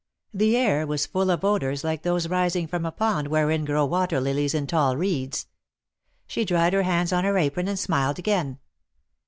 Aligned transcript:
The 0.33 0.57
air 0.57 0.87
was 0.87 1.05
full 1.05 1.29
of 1.29 1.45
odors 1.45 1.83
like 1.83 2.01
those 2.01 2.27
rising 2.27 2.65
from 2.65 2.87
a 2.87 2.91
pond 2.91 3.27
wherein 3.27 3.65
grow 3.65 3.85
water 3.85 4.19
lilies 4.19 4.55
and 4.55 4.67
tall 4.67 4.97
reeds. 4.97 5.45
She 6.25 6.43
dried 6.43 6.73
her 6.73 6.81
hands 6.81 7.13
on 7.13 7.23
her 7.23 7.37
apron 7.37 7.67
and 7.67 7.77
smiled 7.77 8.17
again. 8.17 8.57